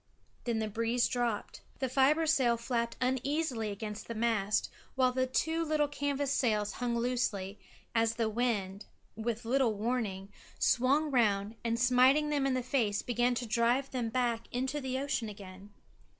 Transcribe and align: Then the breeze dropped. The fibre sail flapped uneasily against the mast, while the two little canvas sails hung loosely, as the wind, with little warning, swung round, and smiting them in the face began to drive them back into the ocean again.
Then 0.45 0.57
the 0.57 0.67
breeze 0.67 1.07
dropped. 1.07 1.61
The 1.77 1.87
fibre 1.87 2.25
sail 2.25 2.57
flapped 2.57 2.97
uneasily 2.99 3.69
against 3.69 4.07
the 4.07 4.15
mast, 4.15 4.71
while 4.95 5.11
the 5.11 5.27
two 5.27 5.63
little 5.63 5.87
canvas 5.87 6.31
sails 6.33 6.71
hung 6.71 6.97
loosely, 6.97 7.59
as 7.93 8.15
the 8.15 8.27
wind, 8.27 8.85
with 9.15 9.45
little 9.45 9.75
warning, 9.75 10.29
swung 10.57 11.11
round, 11.11 11.53
and 11.63 11.79
smiting 11.79 12.29
them 12.31 12.47
in 12.47 12.55
the 12.55 12.63
face 12.63 13.03
began 13.03 13.35
to 13.35 13.45
drive 13.45 13.91
them 13.91 14.09
back 14.09 14.47
into 14.51 14.81
the 14.81 14.97
ocean 14.97 15.29
again. 15.29 15.71